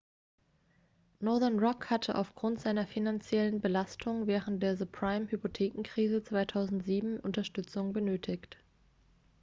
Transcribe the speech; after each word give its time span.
northern 1.19 1.59
rock 1.59 1.91
hatte 1.91 2.15
aufgrund 2.15 2.59
seiner 2.59 2.87
finanziellen 2.87 3.61
belastung 3.61 4.25
während 4.25 4.63
der 4.63 4.75
subprime-hypothekenkrise 4.75 6.23
2007 6.23 7.19
unterstützung 7.19 7.93
benötigt 7.93 8.57